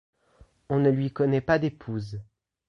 On 0.71 0.79
ne 0.79 0.89
lui 0.89 1.11
connait 1.11 1.41
pas 1.41 1.59
d'épouse. 1.59 2.23